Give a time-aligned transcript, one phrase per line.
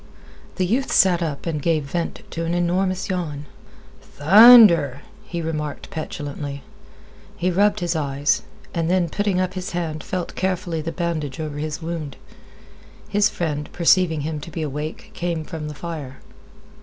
[0.55, 3.45] The youth sat up and gave vent to an enormous yawn.
[4.01, 6.63] "Thunder!" he remarked petulantly.
[7.37, 8.41] He rubbed his eyes,
[8.73, 12.17] and then putting up his hand felt carefully the bandage over his wound.
[13.09, 16.17] His friend, perceiving him to be awake, came from the fire.